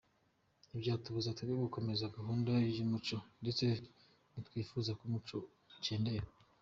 [0.67, 3.65] ntibyatubuza twebwe gukomeza gahunda y’umuco ndetse
[4.31, 5.35] ntitwifuza ko umuco
[5.77, 6.27] ukendera”.